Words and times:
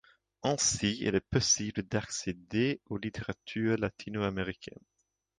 Ainsi, 0.41 0.97
il 1.01 1.13
est 1.13 1.19
possible 1.29 1.83
d’accéder 1.83 2.81
aux 2.89 2.97
littératures 2.97 3.77
latino-américaines. 3.77 4.79